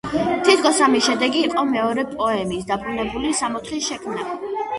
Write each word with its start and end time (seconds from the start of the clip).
თითქოს 0.45 0.79
ამის 0.85 1.03
შედეგი 1.09 1.43
იყოს 1.49 1.67
მეორე 1.73 2.07
პოემის, 2.15 2.65
„დაბრუნებული 2.73 3.35
სამოთხის“ 3.43 3.93
შექმნა. 3.93 4.29